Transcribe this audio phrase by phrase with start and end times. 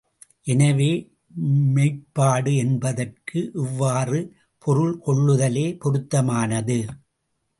[0.43, 0.87] எனவே,
[1.73, 4.19] மெய்ப்பாடு என்பதற்கு இவ்வாறு
[4.65, 6.79] பொருள் கொள்ளுதலே பொருத்தமானது.